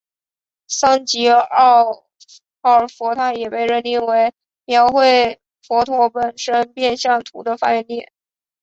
[0.65, 1.43] 桑吉二
[2.63, 4.33] 号佛塔也被认定为
[4.65, 8.07] 描绘佛陀本生变相图的发源地。